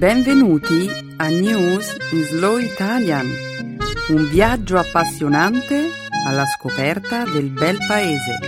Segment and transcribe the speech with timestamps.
[0.00, 3.26] Benvenuti a News in Slow Italian,
[4.08, 5.90] un viaggio appassionante
[6.26, 8.38] alla scoperta del bel paese.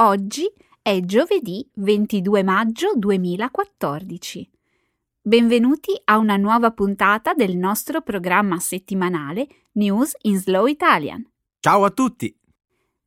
[0.00, 4.50] Oggi è giovedì 22 maggio 2014.
[5.24, 11.24] Benvenuti a una nuova puntata del nostro programma settimanale News in Slow Italian.
[11.60, 12.36] Ciao a tutti!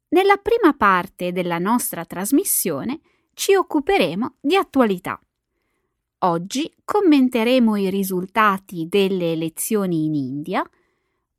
[0.07, 3.01] Nella prima parte della nostra trasmissione
[3.33, 5.19] ci occuperemo di attualità.
[6.19, 10.63] Oggi commenteremo i risultati delle elezioni in India,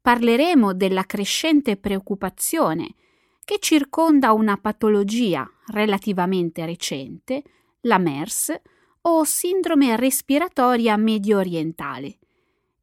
[0.02, 2.96] parleremo della crescente preoccupazione
[3.46, 7.42] che circonda una patologia relativamente recente,
[7.80, 8.60] la MERS,
[9.09, 12.19] o sindrome respiratoria medio orientale,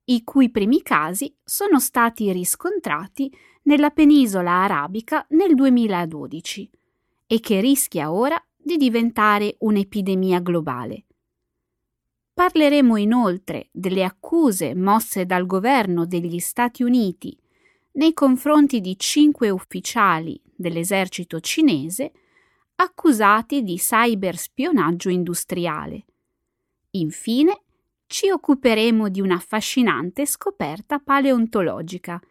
[0.06, 3.30] i cui primi casi sono stati riscontrati
[3.64, 6.70] nella penisola arabica nel 2012
[7.28, 11.06] e che rischia ora di diventare un'epidemia globale.
[12.34, 17.38] Parleremo inoltre delle accuse mosse dal governo degli Stati Uniti
[17.94, 22.14] nei confronti di cinque ufficiali dell'esercito cinese
[22.76, 26.06] accusati di cyberspionaggio industriale.
[26.96, 27.62] Infine,
[28.06, 32.22] ci occuperemo di un'affascinante scoperta paleontologica,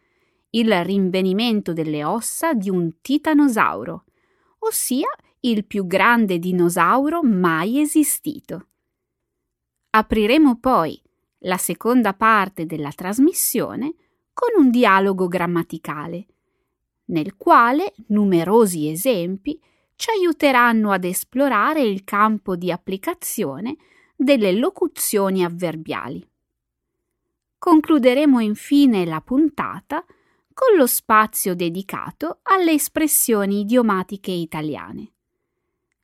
[0.51, 4.05] il rinvenimento delle ossa di un titanosauro,
[4.61, 5.09] ossia
[5.41, 8.69] il più grande dinosauro mai esistito.
[9.91, 11.01] Apriremo poi
[11.41, 13.95] la seconda parte della trasmissione
[14.33, 16.27] con un dialogo grammaticale,
[17.07, 19.61] nel quale numerosi esempi
[19.97, 23.77] ci aiuteranno ad esplorare il campo di applicazione
[24.23, 26.27] delle locuzioni avverbiali.
[27.59, 30.05] Concluderemo infine la puntata
[30.53, 35.13] con lo spazio dedicato alle espressioni idiomatiche italiane.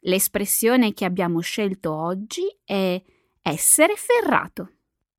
[0.01, 3.03] L'espressione che abbiamo scelto oggi è
[3.43, 4.71] essere ferrato.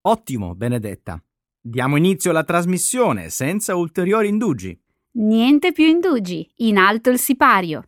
[0.02, 1.22] Ottimo, Benedetta.
[1.60, 4.80] Diamo inizio alla trasmissione senza ulteriori indugi.
[5.12, 7.84] Niente più indugi, in alto il sipario.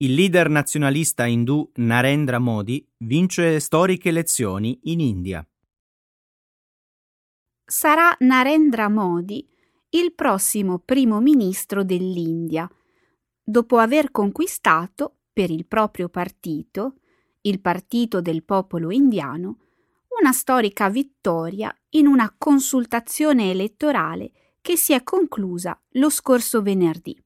[0.00, 5.44] Il leader nazionalista indù Narendra Modi vince storiche elezioni in India.
[7.64, 9.44] Sarà Narendra Modi
[9.90, 12.70] il prossimo primo ministro dell'India,
[13.42, 17.00] dopo aver conquistato per il proprio partito,
[17.40, 19.64] il Partito del Popolo Indiano,
[20.20, 24.30] una storica vittoria in una consultazione elettorale
[24.60, 27.20] che si è conclusa lo scorso venerdì.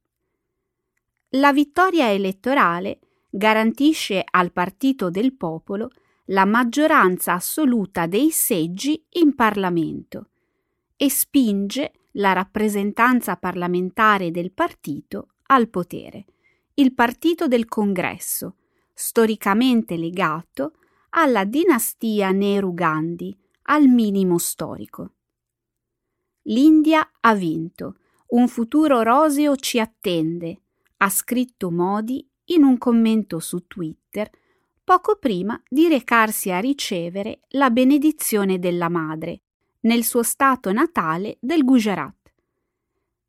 [1.36, 2.98] La vittoria elettorale
[3.30, 5.88] garantisce al Partito del Popolo
[6.26, 10.28] la maggioranza assoluta dei seggi in Parlamento
[10.94, 16.26] e spinge la rappresentanza parlamentare del partito al potere,
[16.74, 18.56] il Partito del Congresso,
[18.92, 20.74] storicamente legato
[21.10, 25.14] alla dinastia Nehru-Gandhi, al minimo storico.
[26.42, 27.96] L'India ha vinto,
[28.28, 30.61] un futuro roseo ci attende,
[31.02, 34.30] ha scritto Modi in un commento su Twitter
[34.84, 39.40] poco prima di recarsi a ricevere la benedizione della madre
[39.80, 42.32] nel suo stato natale del Gujarat.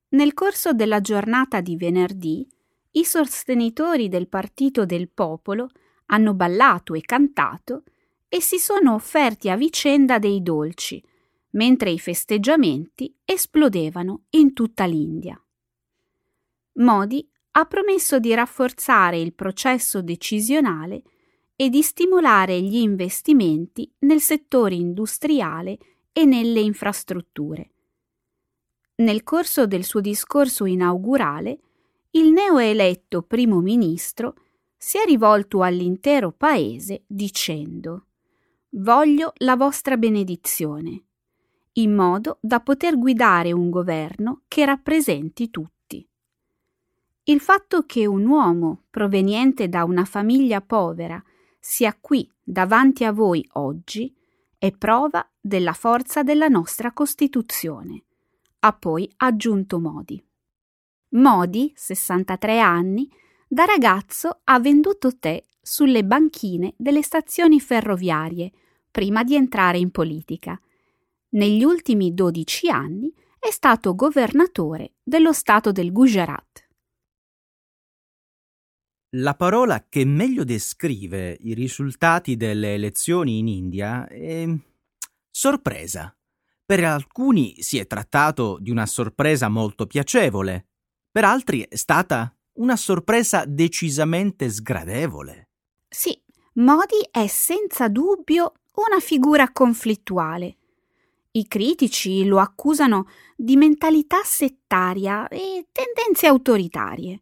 [0.09, 2.47] Nel corso della giornata di venerdì,
[2.91, 5.69] i sostenitori del Partito del Popolo
[6.07, 7.83] hanno ballato e cantato
[8.28, 11.03] e si sono offerti a vicenda dei dolci,
[11.51, 15.39] mentre i festeggiamenti esplodevano in tutta l'India.
[16.73, 21.03] Modi ha promesso di rafforzare il processo decisionale
[21.56, 25.77] e di stimolare gli investimenti nel settore industriale
[26.12, 27.69] e nelle infrastrutture.
[28.95, 31.60] Nel corso del suo discorso inaugurale,
[32.12, 34.36] il neoeletto primo ministro
[34.77, 38.07] si è rivolto all'intero paese dicendo
[38.75, 41.06] Voglio la vostra benedizione,
[41.74, 45.73] in modo da poter guidare un governo che rappresenti tutti.
[47.25, 51.24] Il fatto che un uomo proveniente da una famiglia povera
[51.58, 54.14] sia qui davanti a voi oggi
[54.58, 58.04] è prova della forza della nostra Costituzione,
[58.60, 60.22] ha poi aggiunto Modi.
[61.12, 63.10] Modi, 63 anni,
[63.48, 68.52] da ragazzo ha venduto tè sulle banchine delle stazioni ferroviarie
[68.92, 70.60] prima di entrare in politica.
[71.30, 76.62] Negli ultimi 12 anni è stato governatore dello stato del Gujarat.
[79.15, 84.48] La parola che meglio descrive i risultati delle elezioni in India è
[85.30, 86.15] sorpresa.
[86.65, 90.65] Per alcuni si è trattato di una sorpresa molto piacevole,
[91.12, 95.50] per altri è stata una sorpresa decisamente sgradevole.
[95.88, 96.19] Sì,
[96.54, 98.54] Modi è senza dubbio
[98.88, 100.57] una figura conflittuale.
[101.33, 107.21] I critici lo accusano di mentalità settaria e tendenze autoritarie.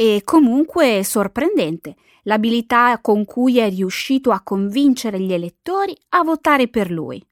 [0.00, 6.90] E comunque sorprendente l'abilità con cui è riuscito a convincere gli elettori a votare per
[6.90, 7.22] lui.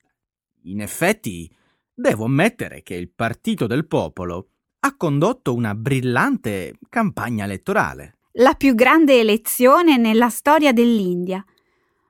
[0.65, 1.51] In effetti,
[1.95, 4.51] devo ammettere che il Partito del Popolo
[4.81, 8.19] ha condotto una brillante campagna elettorale.
[8.33, 11.43] La più grande elezione nella storia dell'India.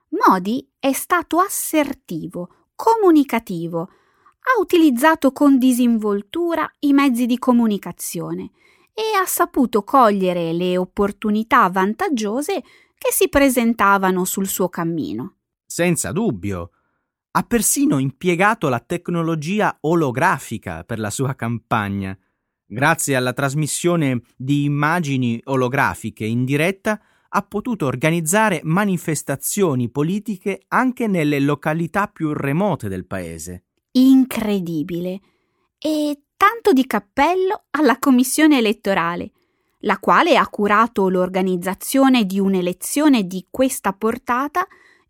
[0.09, 8.51] Modi è stato assertivo, comunicativo, ha utilizzato con disinvoltura i mezzi di comunicazione
[8.99, 12.61] e ha saputo cogliere le opportunità vantaggiose
[12.97, 15.37] che si presentavano sul suo cammino.
[15.65, 16.71] Senza dubbio.
[17.31, 22.17] Ha persino impiegato la tecnologia olografica per la sua campagna.
[22.65, 26.99] Grazie alla trasmissione di immagini olografiche in diretta
[27.29, 33.67] ha potuto organizzare manifestazioni politiche anche nelle località più remote del paese.
[33.91, 35.21] Incredibile.
[35.77, 39.31] E tanto di cappello alla commissione elettorale,
[39.79, 44.65] la quale ha curato l'organizzazione di un'elezione di questa portata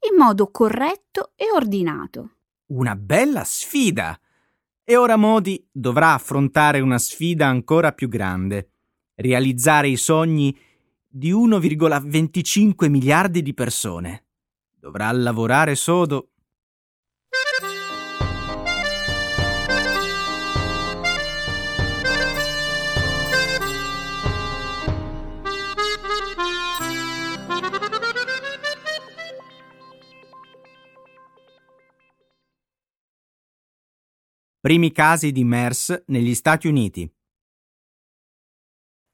[0.09, 2.31] in modo corretto e ordinato.
[2.69, 4.19] Una bella sfida!
[4.83, 8.71] E ora Modi dovrà affrontare una sfida ancora più grande,
[9.13, 10.57] realizzare i sogni
[11.07, 14.25] di 1,25 miliardi di persone.
[14.79, 16.31] Dovrà lavorare sodo
[34.61, 37.09] Primi casi di MERS negli Stati Uniti.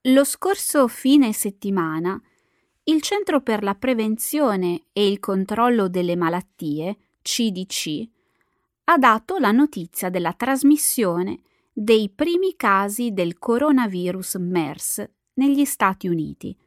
[0.08, 2.20] Lo scorso fine settimana
[2.86, 8.10] il Centro per la prevenzione e il controllo delle malattie, CDC,
[8.86, 16.58] ha dato la notizia della trasmissione dei primi casi del coronavirus MERS negli Stati Uniti.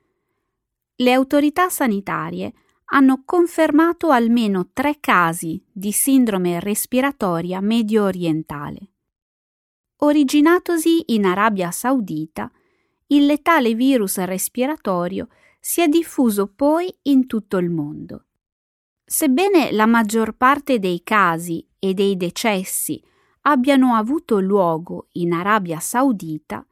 [0.95, 2.53] Le autorità sanitarie
[2.91, 8.93] hanno confermato almeno tre casi di sindrome respiratoria medio orientale.
[9.99, 12.51] Originatosi in Arabia Saudita,
[13.09, 15.29] il letale virus respiratorio
[15.61, 18.25] si è diffuso poi in tutto il mondo.
[19.05, 23.03] Sebbene la maggior parte dei casi e dei decessi
[23.43, 26.65] abbiano avuto luogo in Arabia Saudita,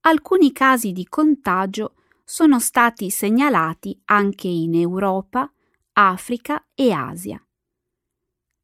[0.00, 1.94] alcuni casi di contagio
[2.30, 5.50] sono stati segnalati anche in Europa,
[5.94, 7.42] Africa e Asia.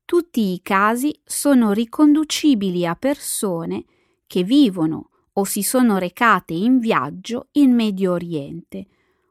[0.05, 3.87] Tutti i casi sono riconducibili a persone
[4.26, 8.87] che vivono o si sono recate in viaggio in Medio Oriente,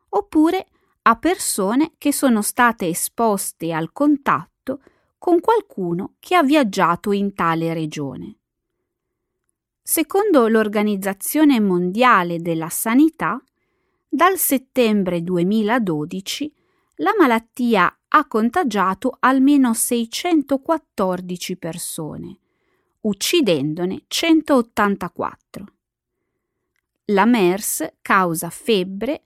[0.10, 0.66] oppure
[1.04, 4.82] a persone che sono state esposte al contatto
[5.20, 8.40] con qualcuno che ha viaggiato in tale regione.
[9.80, 13.40] Secondo l'Organizzazione Mondiale della Sanità,
[14.16, 16.54] dal settembre 2012
[16.98, 22.38] la malattia ha contagiato almeno 614 persone,
[23.02, 25.66] uccidendone 184.
[27.06, 29.24] La MERS causa febbre,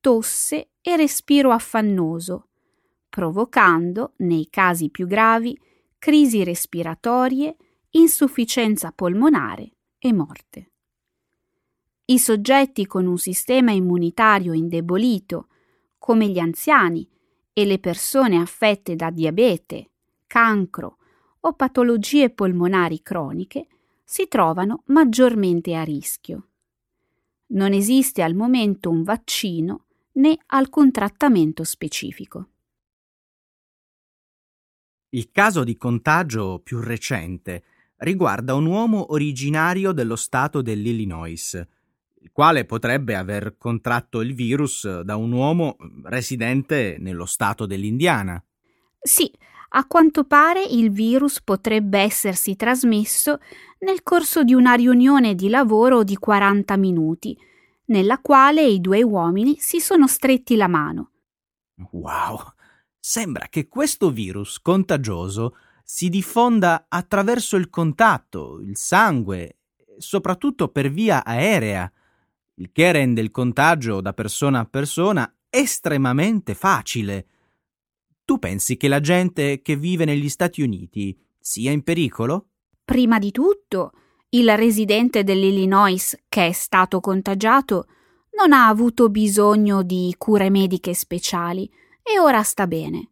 [0.00, 2.48] tosse e respiro affannoso,
[3.10, 5.54] provocando, nei casi più gravi,
[5.98, 7.56] crisi respiratorie,
[7.90, 10.69] insufficienza polmonare e morte.
[12.10, 15.46] I soggetti con un sistema immunitario indebolito,
[15.96, 17.08] come gli anziani
[17.52, 19.90] e le persone affette da diabete,
[20.26, 20.96] cancro
[21.38, 23.68] o patologie polmonari croniche,
[24.02, 26.48] si trovano maggiormente a rischio.
[27.52, 32.48] Non esiste al momento un vaccino né alcun trattamento specifico.
[35.10, 37.62] Il caso di contagio più recente
[37.98, 41.78] riguarda un uomo originario dello stato dell'Illinois,
[42.22, 48.42] il quale potrebbe aver contratto il virus da un uomo residente nello stato dell'Indiana.
[49.00, 49.30] Sì,
[49.70, 53.38] a quanto pare il virus potrebbe essersi trasmesso
[53.80, 57.36] nel corso di una riunione di lavoro di 40 minuti,
[57.86, 61.10] nella quale i due uomini si sono stretti la mano.
[61.92, 62.38] Wow!
[62.98, 69.56] Sembra che questo virus contagioso si diffonda attraverso il contatto, il sangue,
[69.96, 71.90] soprattutto per via aerea,
[72.60, 77.26] il che rende il contagio da persona a persona estremamente facile.
[78.24, 82.48] Tu pensi che la gente che vive negli Stati Uniti sia in pericolo?
[82.84, 83.92] Prima di tutto,
[84.30, 87.86] il residente dell'Illinois che è stato contagiato
[88.36, 91.68] non ha avuto bisogno di cure mediche speciali
[92.02, 93.08] e ora sta bene.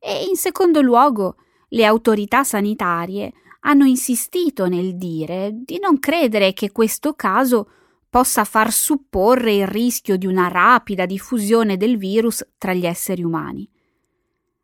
[0.00, 1.36] E in secondo luogo,
[1.68, 7.68] le autorità sanitarie hanno insistito nel dire di non credere che questo caso
[8.14, 13.68] possa far supporre il rischio di una rapida diffusione del virus tra gli esseri umani.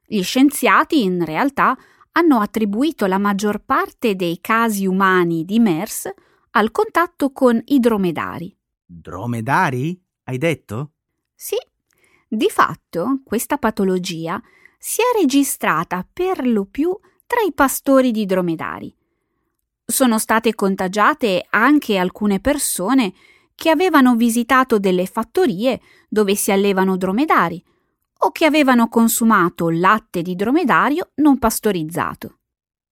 [0.07, 1.77] Gli scienziati, in realtà,
[2.13, 6.09] hanno attribuito la maggior parte dei casi umani di MERS
[6.53, 8.57] al contatto con i dromedari.
[8.87, 10.01] Dromedari?
[10.23, 10.93] Hai detto?
[11.35, 11.57] Sì.
[12.29, 14.41] Di fatto, questa patologia
[14.79, 18.95] si è registrata per lo più tra i pastori di dromedari.
[19.85, 23.13] Sono state contagiate anche alcune persone
[23.61, 27.63] che avevano visitato delle fattorie dove si allevano dromedari
[28.21, 32.39] o che avevano consumato latte di dromedario non pastorizzato.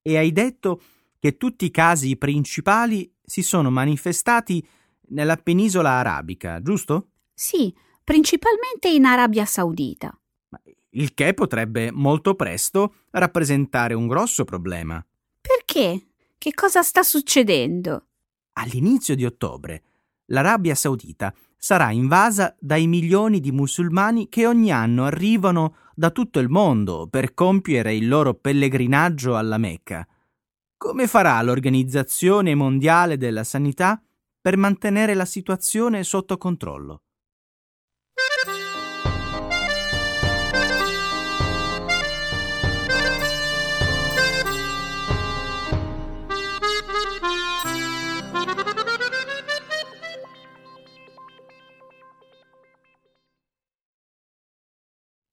[0.02, 0.82] E hai detto
[1.18, 4.62] che tutti i casi principali si sono manifestati
[5.08, 7.12] nella penisola arabica, giusto?
[7.32, 10.14] Sì, principalmente in Arabia Saudita
[10.90, 15.02] il che potrebbe molto presto rappresentare un grosso problema.
[15.40, 16.08] Perché?
[16.36, 18.06] Che cosa sta succedendo?
[18.54, 19.82] All'inizio di ottobre
[20.28, 26.48] l'Arabia Saudita sarà invasa dai milioni di musulmani che ogni anno arrivano da tutto il
[26.48, 30.06] mondo per compiere il loro pellegrinaggio alla Mecca.
[30.76, 34.00] Come farà l'Organizzazione Mondiale della Sanità
[34.40, 37.02] per mantenere la situazione sotto controllo?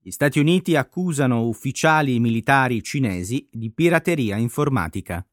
[0.08, 5.28] Gli Stati Uniti accusano ufficiali militari cinesi di pirateria informatica.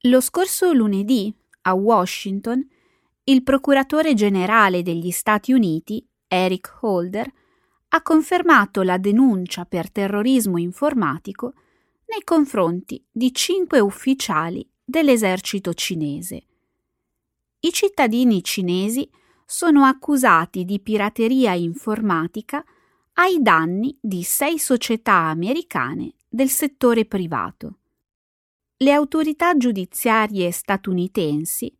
[0.00, 2.68] Lo scorso lunedì, a Washington,
[3.22, 7.32] il procuratore generale degli Stati Uniti, Eric Holder,
[7.90, 11.52] ha confermato la denuncia per terrorismo informatico
[12.06, 16.44] nei confronti di cinque ufficiali dell'esercito cinese.
[17.60, 19.08] I cittadini cinesi
[19.46, 22.64] sono accusati di pirateria informatica
[23.14, 27.78] ai danni di sei società americane del settore privato.
[28.78, 31.74] Le autorità giudiziarie statunitensi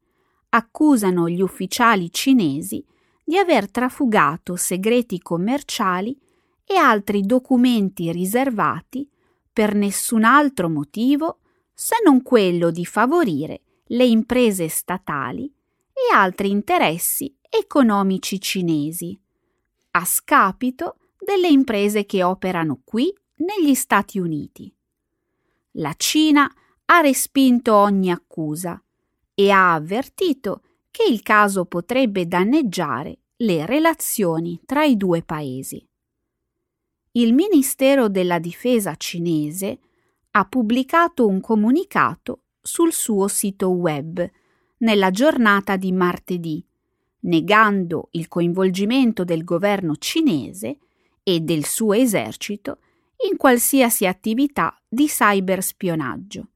[0.50, 2.82] accusano gli ufficiali cinesi
[3.22, 6.16] di aver trafugato segreti commerciali
[6.64, 9.06] e altri documenti riservati
[9.52, 11.40] per nessun altro motivo
[11.74, 15.52] se non quello di favorire le imprese statali
[15.96, 19.18] e altri interessi economici cinesi,
[19.92, 24.70] a scapito delle imprese che operano qui negli Stati Uniti.
[25.72, 26.52] La Cina
[26.84, 28.80] ha respinto ogni accusa
[29.34, 35.86] e ha avvertito che il caso potrebbe danneggiare le relazioni tra i due paesi.
[37.12, 39.78] Il Ministero della Difesa cinese
[40.32, 44.30] ha pubblicato un comunicato sul suo sito web
[44.78, 46.64] nella giornata di martedì,
[47.20, 50.78] negando il coinvolgimento del governo cinese
[51.22, 52.78] e del suo esercito
[53.28, 56.48] in qualsiasi attività di cyberspionaggio.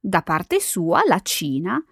[0.00, 1.82] Da parte sua, la Cina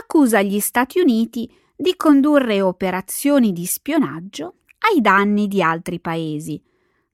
[0.00, 4.56] accusa gli Stati Uniti di condurre operazioni di spionaggio
[4.90, 6.60] ai danni di altri paesi,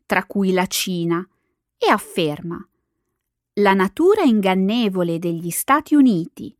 [0.06, 1.26] tra cui la Cina,
[1.76, 2.66] e afferma
[3.54, 6.56] la natura ingannevole degli Stati Uniti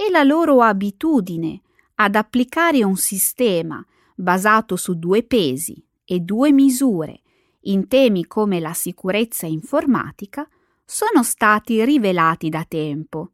[0.00, 1.60] e la loro abitudine
[1.96, 7.22] ad applicare un sistema basato su due pesi e due misure
[7.62, 10.48] in temi come la sicurezza informatica
[10.84, 13.32] sono stati rivelati da tempo.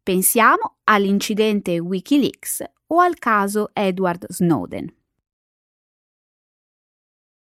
[0.00, 4.94] Pensiamo all'incidente Wikileaks o al caso Edward Snowden.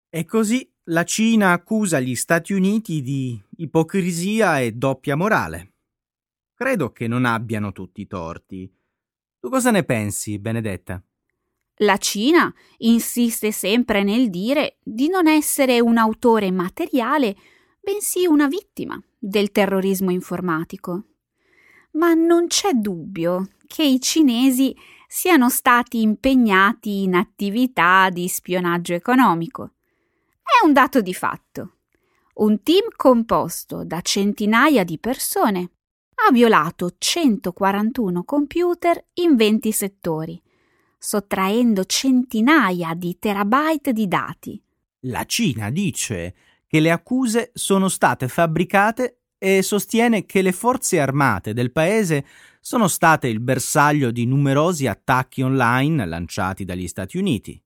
[0.10, 5.76] E così la Cina accusa gli Stati Uniti di ipocrisia e doppia morale.
[6.62, 8.70] Credo che non abbiano tutti i torti.
[9.40, 11.02] Tu cosa ne pensi, Benedetta?
[11.76, 17.34] La Cina insiste sempre nel dire di non essere un autore materiale,
[17.80, 21.06] bensì una vittima del terrorismo informatico.
[21.92, 24.76] Ma non c'è dubbio che i cinesi
[25.08, 29.76] siano stati impegnati in attività di spionaggio economico.
[30.44, 31.78] È un dato di fatto.
[32.40, 35.72] un team composto da centinaia di persone
[36.28, 40.42] ha violato 141 computer in 20 settori,
[40.98, 44.62] sottraendo centinaia di terabyte di dati.
[45.04, 46.36] La Cina dice
[46.68, 52.26] che le accuse sono state fabbricate e sostiene che le forze armate del paese
[52.60, 57.60] sono state il bersaglio di numerosi attacchi online lanciati dagli Stati Uniti.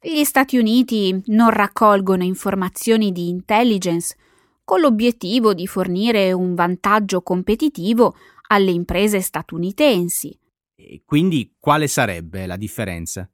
[0.00, 4.16] Gli Stati Uniti non raccolgono informazioni di intelligence
[4.64, 8.16] con l'obiettivo di fornire un vantaggio competitivo
[8.48, 10.38] alle imprese statunitensi.
[10.74, 13.28] E quindi quale sarebbe la differenza?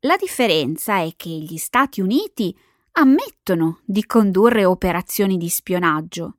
[0.00, 2.56] La differenza è che gli Stati Uniti
[2.92, 6.38] ammettono di condurre operazioni di spionaggio.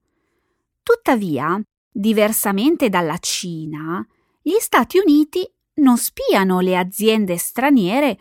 [0.84, 4.06] Tuttavia, diversamente dalla Cina,
[4.42, 8.18] gli Stati Uniti non spiano le aziende straniere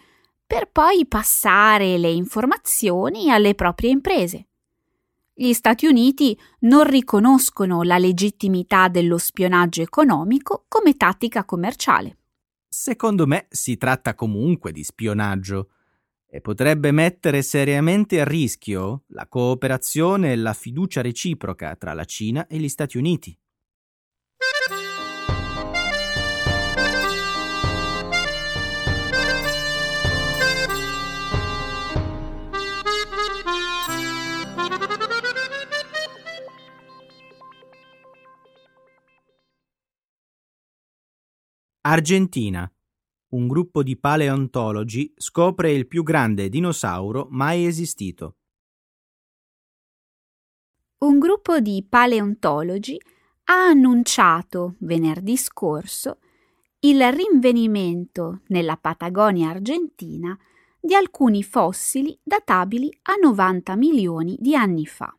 [0.46, 4.49] per poi passare le informazioni alle proprie imprese.
[5.42, 12.18] Gli Stati Uniti non riconoscono la legittimità dello spionaggio economico come tattica commerciale.
[12.68, 15.70] Secondo me si tratta comunque di spionaggio
[16.26, 22.46] e potrebbe mettere seriamente a rischio la cooperazione e la fiducia reciproca tra la Cina
[22.46, 23.34] e gli Stati Uniti.
[41.82, 42.70] Argentina
[43.28, 48.36] un gruppo di paleontologi scopre il più grande dinosauro mai esistito.
[50.98, 53.00] Un gruppo di paleontologi
[53.44, 56.18] ha annunciato venerdì scorso
[56.80, 60.38] il rinvenimento nella Patagonia argentina
[60.78, 65.16] di alcuni fossili databili a 90 milioni di anni fa.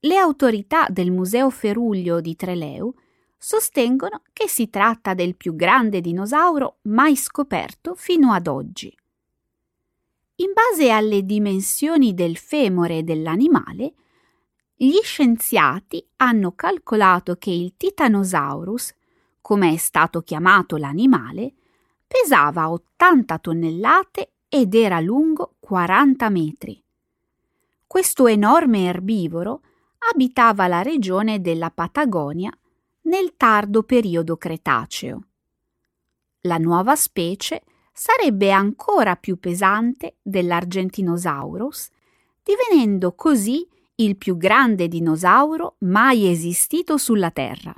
[0.00, 2.94] Le autorità del Museo Feruglio di Treleu
[3.44, 8.96] sostengono che si tratta del più grande dinosauro mai scoperto fino ad oggi.
[10.36, 13.92] In base alle dimensioni del femore dell'animale,
[14.74, 18.94] gli scienziati hanno calcolato che il Titanosaurus,
[19.42, 21.52] come è stato chiamato l'animale,
[22.06, 26.82] pesava 80 tonnellate ed era lungo 40 metri.
[27.86, 29.60] Questo enorme erbivoro
[30.10, 32.50] abitava la regione della Patagonia
[33.04, 35.26] nel tardo periodo Cretaceo.
[36.42, 37.62] La nuova specie
[37.92, 41.88] sarebbe ancora più pesante dell'Argentinosaurus,
[42.42, 47.74] divenendo così il più grande dinosauro mai esistito sulla Terra.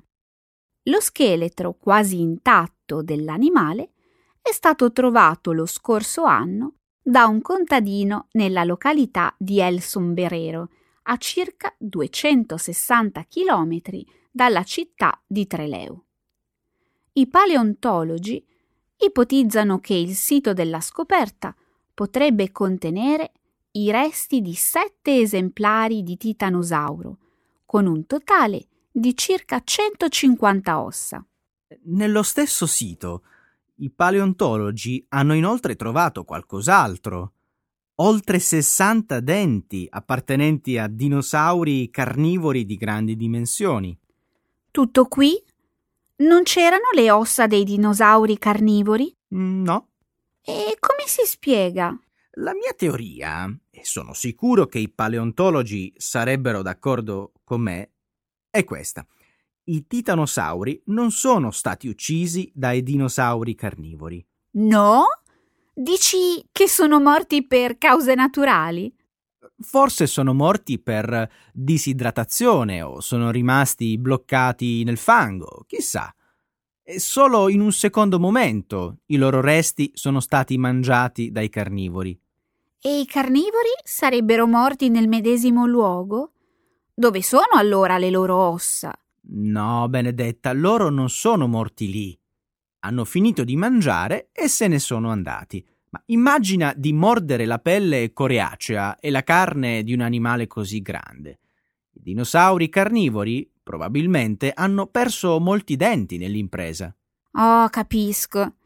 [0.85, 3.93] Lo scheletro quasi intatto dell'animale
[4.41, 10.71] è stato trovato lo scorso anno da un contadino nella località di El Sombrero,
[11.09, 14.05] a circa 260 chilometri
[14.37, 16.05] dalla città di Treleu.
[17.15, 18.45] I paleontologi
[18.99, 21.57] ipotizzano che il sito della scoperta
[21.95, 23.33] potrebbe contenere
[23.71, 27.17] i resti di sette esemplari di titanosauro,
[27.65, 31.27] con un totale di circa 150 ossa.
[31.85, 33.23] Nello stesso sito,
[33.77, 37.33] i paleontologi hanno inoltre trovato qualcos'altro.
[38.01, 43.99] Oltre 60 denti appartenenti a dinosauri carnivori di grandi dimensioni.
[44.77, 45.43] Tutto qui?
[46.17, 49.11] Non c'erano le ossa dei dinosauri carnivori?
[49.35, 49.89] Mm, no.
[50.43, 51.99] E come si spiega?
[52.33, 57.93] La mia teoria, e sono sicuro che i paleontologi sarebbero d'accordo con me,
[58.51, 59.07] è questa.
[59.65, 64.23] I titanosauri non sono stati uccisi dai dinosauri carnivori.
[64.57, 65.07] No?
[65.73, 68.95] Dici che sono morti per cause naturali?
[69.59, 76.15] Forse sono morti per disidratazione o sono rimasti bloccati nel fango, chissà.
[76.83, 82.19] E solo in un secondo momento i loro resti sono stati mangiati dai carnivori.
[82.81, 86.33] E i carnivori sarebbero morti nel medesimo luogo?
[86.95, 88.97] Dove sono allora le loro ossa?
[89.29, 92.19] No, Benedetta, loro non sono morti lì.
[92.81, 95.67] Hanno finito di mangiare e se ne sono andati.
[95.97, 101.39] Ma immagina di mordere la pelle coriacea e la carne di un animale così grande.
[101.93, 106.95] I dinosauri carnivori probabilmente hanno perso molti denti nell'impresa.
[107.33, 108.57] Oh, capisco.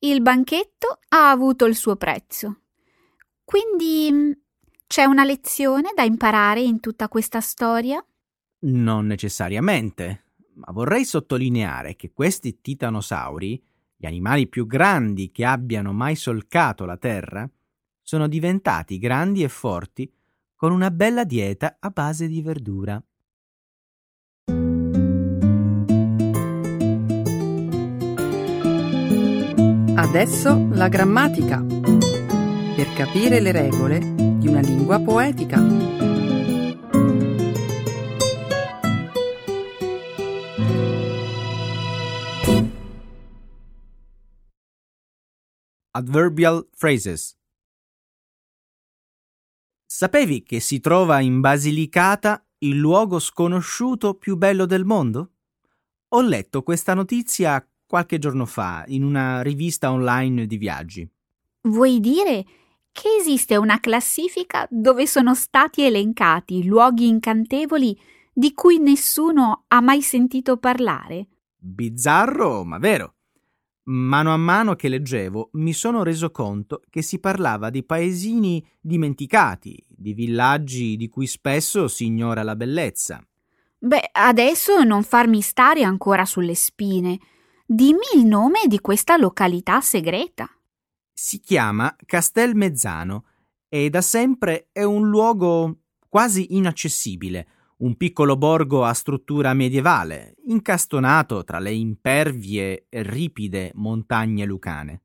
[0.00, 2.60] Il banchetto ha avuto il suo prezzo.
[3.44, 4.30] Quindi mm,
[4.86, 8.04] c'è una lezione da imparare in tutta questa storia?
[8.60, 10.24] Non necessariamente,
[10.56, 13.62] ma vorrei sottolineare che questi titanosauri
[14.04, 17.50] gli animali più grandi che abbiano mai solcato la terra,
[18.02, 20.12] sono diventati grandi e forti
[20.54, 23.02] con una bella dieta a base di verdura.
[29.96, 31.64] Adesso la grammatica.
[31.64, 34.00] Per capire le regole
[34.38, 36.03] di una lingua poetica.
[45.96, 47.36] Adverbial phrases.
[49.86, 55.34] Sapevi che si trova in Basilicata il luogo sconosciuto più bello del mondo?
[56.08, 61.08] Ho letto questa notizia qualche giorno fa in una rivista online di viaggi.
[61.68, 62.44] Vuoi dire
[62.90, 67.96] che esiste una classifica dove sono stati elencati luoghi incantevoli
[68.32, 71.28] di cui nessuno ha mai sentito parlare?
[71.56, 73.13] Bizzarro, ma vero.
[73.86, 79.84] Mano a mano che leggevo mi sono reso conto che si parlava di paesini dimenticati,
[79.88, 83.22] di villaggi di cui spesso si ignora la bellezza.
[83.76, 87.18] Beh, adesso non farmi stare ancora sulle spine.
[87.66, 90.48] Dimmi il nome di questa località segreta.
[91.12, 93.26] Si chiama Castelmezzano
[93.68, 101.44] e da sempre è un luogo quasi inaccessibile, un piccolo borgo a struttura medievale, incastonato
[101.44, 105.02] tra le impervie e ripide montagne lucane.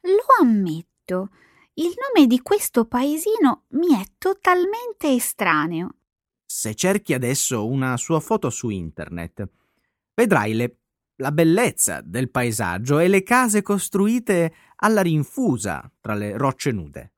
[0.00, 1.30] Lo ammetto,
[1.74, 5.96] il nome di questo paesino mi è totalmente estraneo.
[6.44, 9.48] Se cerchi adesso una sua foto su internet,
[10.14, 10.76] vedrai le,
[11.16, 17.12] la bellezza del paesaggio e le case costruite alla rinfusa tra le rocce nude.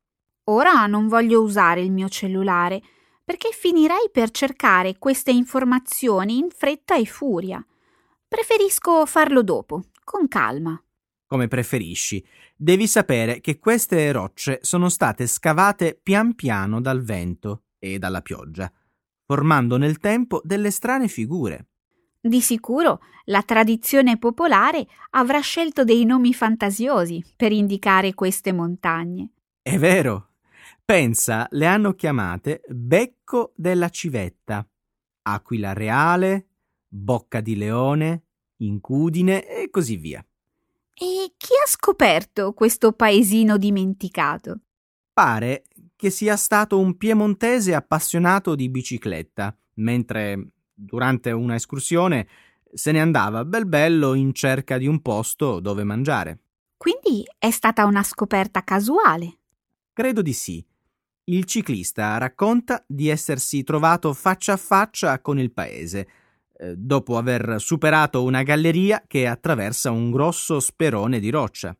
[0.45, 2.81] Ora non voglio usare il mio cellulare
[3.27, 7.63] perché finirei per cercare queste informazioni in fretta e furia.
[8.29, 10.81] Preferisco farlo dopo, con calma.
[11.27, 12.25] Come preferisci.
[12.55, 18.73] Devi sapere che queste rocce sono state scavate pian piano dal vento e dalla pioggia,
[19.25, 21.67] formando nel tempo delle strane figure.
[22.21, 29.33] Di sicuro la tradizione popolare avrà scelto dei nomi fantasiosi per indicare queste montagne.
[29.61, 30.36] È vero,
[30.87, 34.65] Pensa, le hanno chiamate Becco della Civetta,
[35.23, 36.47] Aquila Reale,
[36.87, 38.23] Bocca di Leone,
[38.59, 40.25] Incudine e così via.
[40.95, 44.61] E chi ha scoperto questo paesino dimenticato?
[45.13, 45.65] Pare
[45.97, 52.29] che sia stato un piemontese appassionato di bicicletta, mentre durante una escursione
[52.73, 56.43] se ne andava bel bello in cerca di un posto dove mangiare.
[56.77, 59.39] Quindi è stata una scoperta casuale.
[59.93, 60.65] Credo di sì.
[61.29, 66.09] Il ciclista racconta di essersi trovato faccia a faccia con il paese,
[66.57, 71.77] eh, dopo aver superato una galleria che attraversa un grosso sperone di roccia.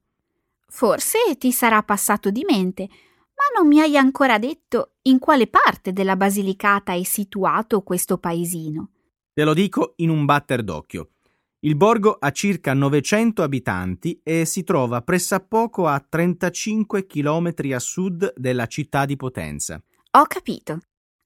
[0.67, 5.93] Forse ti sarà passato di mente, ma non mi hai ancora detto in quale parte
[5.93, 8.91] della Basilicata è situato questo paesino.
[9.33, 11.11] Te lo dico in un batter d'occhio.
[11.61, 18.35] Il borgo ha circa 900 abitanti e si trova pressappoco a 35 km a sud
[18.37, 19.83] della città di Potenza.
[20.13, 20.81] Ho capito.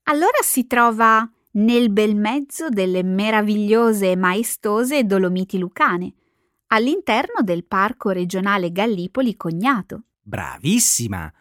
[0.05, 6.13] Allora si trova nel bel mezzo delle meravigliose e maestose Dolomiti Lucane,
[6.69, 10.05] all'interno del Parco regionale Gallipoli Cognato.
[10.23, 11.33] Bravissima!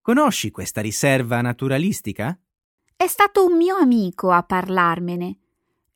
[0.00, 2.36] Conosci questa riserva naturalistica?
[2.96, 5.38] È stato un mio amico a parlarmene.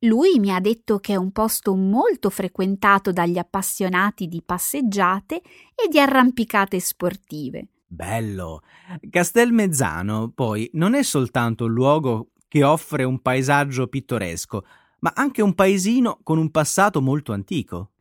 [0.01, 5.37] Lui mi ha detto che è un posto molto frequentato dagli appassionati di passeggiate
[5.75, 7.69] e di arrampicate sportive.
[7.87, 8.63] Bello!
[9.09, 14.65] Castelmezzano, poi, non è soltanto un luogo che offre un paesaggio pittoresco,
[15.01, 17.93] ma anche un paesino con un passato molto antico.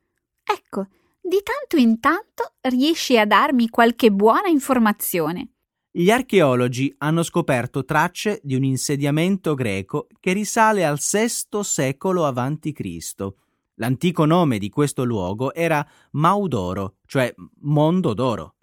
[0.43, 0.87] Ecco,
[1.21, 5.54] di tanto in tanto riesci a darmi qualche buona informazione.
[5.97, 13.27] Gli archeologi hanno scoperto tracce di un insediamento greco che risale al VI secolo a.C.
[13.75, 18.55] L'antico nome di questo luogo era Maudoro, cioè Mondo d'Oro.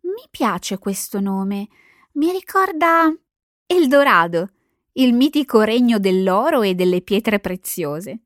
[0.00, 1.68] Mi piace questo nome.
[2.12, 3.14] Mi ricorda
[3.66, 4.52] Eldorado,
[4.92, 8.20] il mitico regno dell'oro e delle pietre preziose.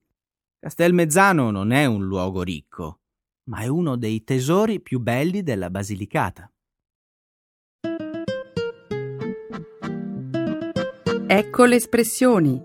[0.60, 3.00] Castelmezzano non è un luogo ricco,
[3.48, 6.48] ma è uno dei tesori più belli della Basilicata.
[11.28, 12.56] Ecco le espressioni,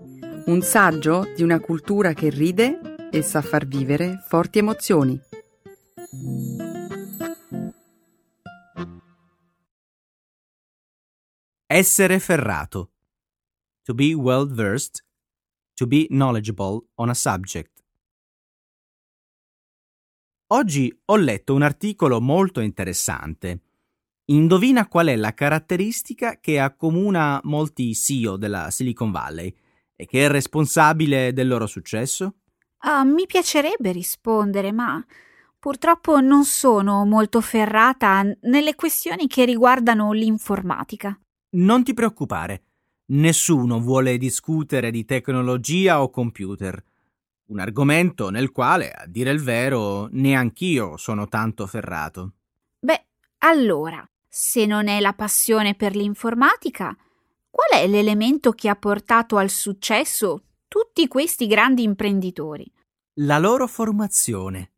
[0.46, 5.20] un saggio di una cultura che ride e sa far vivere forti emozioni.
[11.66, 12.92] Essere ferrato.
[13.82, 15.04] To be well versed,
[15.74, 17.82] to be knowledgeable on a subject.
[20.52, 23.71] Oggi ho letto un articolo molto interessante
[24.26, 29.52] Indovina qual è la caratteristica che accomuna molti CEO della Silicon Valley
[29.96, 32.36] e che è responsabile del loro successo?
[32.82, 35.04] Uh, mi piacerebbe rispondere, ma
[35.58, 41.18] purtroppo non sono molto ferrata nelle questioni che riguardano l'informatica.
[41.50, 42.62] Non ti preoccupare,
[43.06, 46.82] nessuno vuole discutere di tecnologia o computer.
[47.46, 52.32] Un argomento nel quale, a dire il vero, neanch'io sono tanto ferrato.
[52.78, 53.04] Beh,
[53.38, 54.04] allora,
[54.34, 56.96] se non è la passione per l'informatica,
[57.50, 62.64] qual è l'elemento che ha portato al successo tutti questi grandi imprenditori?
[63.16, 64.72] La loro formazione.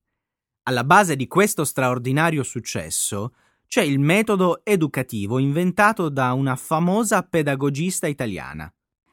[0.64, 3.36] Alla base di questo straordinario successo
[3.68, 8.68] c'è il metodo educativo inventato da una famosa pedagogista italiana.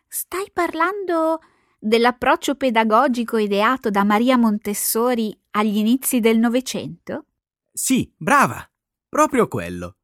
[0.07, 1.39] Stai parlando
[1.77, 7.25] dell'approccio pedagogico ideato da Maria Montessori agli inizi del Novecento?
[7.71, 8.67] Sì, brava,
[9.07, 9.97] proprio quello.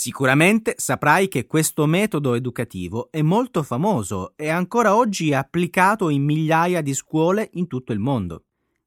[0.00, 6.22] Sicuramente saprai che questo metodo educativo è molto famoso e ancora oggi è applicato in
[6.22, 8.44] migliaia di scuole in tutto il mondo.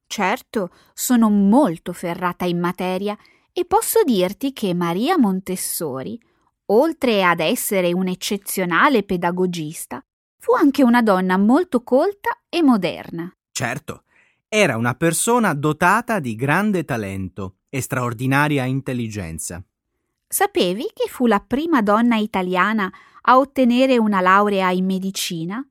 [0.07, 3.17] Certo, sono molto ferrata in materia
[3.51, 6.17] e posso dirti che Maria Montessori,
[6.67, 10.01] oltre ad essere un eccezionale pedagogista,
[10.37, 13.29] fu anche una donna molto colta e moderna.
[13.51, 14.03] Certo,
[14.47, 19.61] era una persona dotata di grande talento e straordinaria intelligenza.
[20.31, 22.89] Sapevi che fu la prima donna italiana
[23.23, 25.61] a ottenere una laurea in medicina?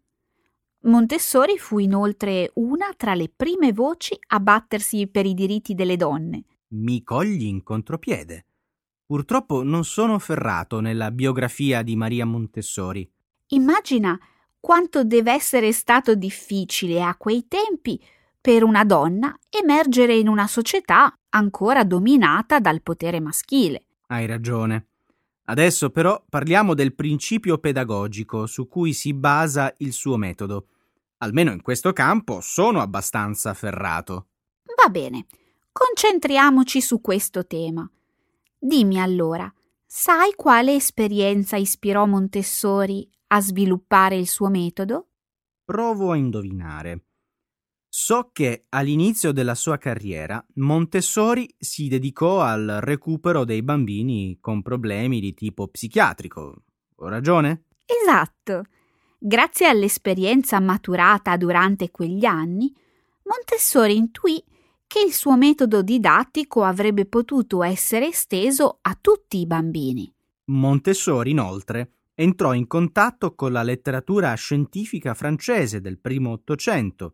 [0.81, 6.45] Montessori fu inoltre una tra le prime voci a battersi per i diritti delle donne.
[6.73, 8.45] Mi cogli in contropiede.
[9.07, 13.11] Purtroppo non sono ferrato nella biografia di Maria Montessori.
[13.53, 14.21] Immagina
[14.61, 17.99] quanto deve essere stato difficile a quei tempi
[18.39, 23.87] per una donna emergere in una società ancora dominata dal potere maschile.
[24.11, 24.87] Hai ragione.
[25.45, 30.67] Adesso però parliamo del principio pedagogico su cui si basa il suo metodo.
[31.19, 34.27] Almeno in questo campo sono abbastanza ferrato.
[34.83, 35.27] Va bene,
[35.71, 37.89] concentriamoci su questo tema.
[38.59, 39.53] Dimmi allora,
[39.87, 45.07] sai quale esperienza ispirò Montessori a sviluppare il suo metodo?
[45.65, 47.10] Provo a indovinare.
[48.03, 55.21] So che all'inizio della sua carriera Montessori si dedicò al recupero dei bambini con problemi
[55.21, 56.63] di tipo psichiatrico.
[56.97, 57.65] Ho ragione?
[57.85, 58.65] Esatto.
[59.19, 62.75] Grazie all'esperienza maturata durante quegli anni,
[63.25, 64.43] Montessori intuì
[64.87, 70.11] che il suo metodo didattico avrebbe potuto essere esteso a tutti i bambini.
[70.47, 77.13] Montessori, inoltre, entrò in contatto con la letteratura scientifica francese del primo Ottocento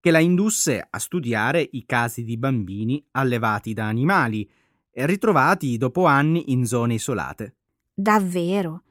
[0.00, 4.48] che la indusse a studiare i casi di bambini allevati da animali
[4.90, 7.56] e ritrovati dopo anni in zone isolate.
[7.92, 8.82] Davvero?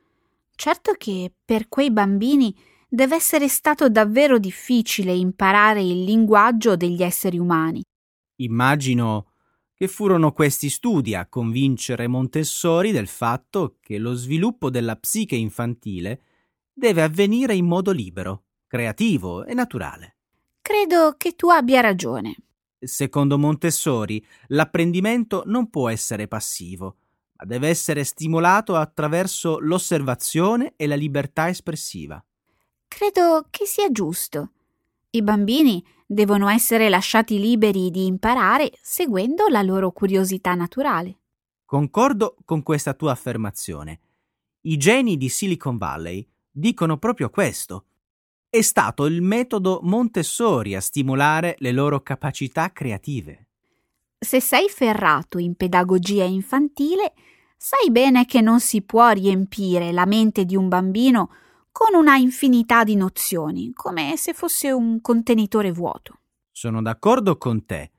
[0.56, 2.56] Certo che per quei bambini
[2.88, 7.82] deve essere stato davvero difficile imparare il linguaggio degli esseri umani.
[8.38, 9.32] Immagino
[9.74, 16.22] che furono questi studi a convincere Montessori del fatto che lo sviluppo della psiche infantile
[16.74, 20.19] deve avvenire in modo libero, creativo e naturale.
[20.62, 22.36] Credo che tu abbia ragione.
[22.80, 26.96] Secondo Montessori, l'apprendimento non può essere passivo,
[27.38, 32.24] ma deve essere stimolato attraverso l'osservazione e la libertà espressiva.
[32.88, 34.52] Credo che sia giusto.
[35.12, 41.18] I bambini devono essere lasciati liberi di imparare seguendo la loro curiosità naturale.
[41.66, 44.00] Concordo con questa tua affermazione.
[44.62, 47.86] I geni di Silicon Valley dicono proprio questo
[48.52, 53.48] è stato il metodo Montessori a stimolare le loro capacità creative.
[54.18, 57.14] Se sei ferrato in pedagogia infantile,
[57.56, 61.30] sai bene che non si può riempire la mente di un bambino
[61.72, 66.20] con una infinità di nozioni, come se fosse un contenitore vuoto.
[66.52, 67.92] Sono d'accordo con te,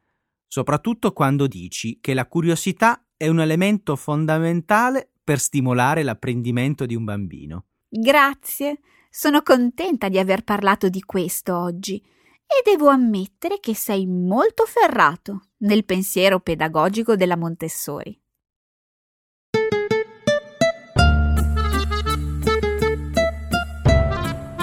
[0.48, 7.04] soprattutto quando dici che la curiosità è un elemento fondamentale per stimolare l'apprendimento di un
[7.04, 7.66] bambino.
[7.88, 8.80] Grazie.
[9.12, 12.00] Sono contenta di aver parlato di questo oggi
[12.46, 18.16] e devo ammettere che sei molto ferrato nel pensiero pedagogico della Montessori.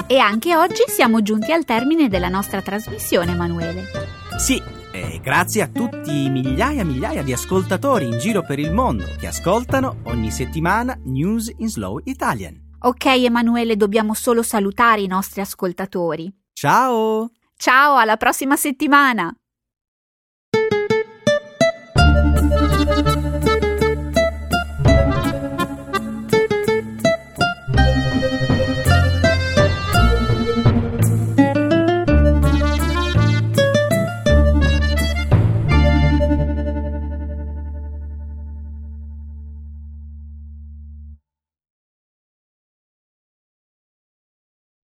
[0.08, 3.84] E anche oggi siamo giunti al termine della nostra trasmissione, Emanuele.
[4.40, 8.72] Sì, e grazie a tutti i migliaia e migliaia di ascoltatori in giro per il
[8.72, 12.67] mondo che ascoltano ogni settimana News in Slow Italian.
[12.80, 16.32] Ok, Emanuele, dobbiamo solo salutare i nostri ascoltatori.
[16.54, 17.32] Ciao!
[17.56, 19.36] Ciao, alla prossima settimana!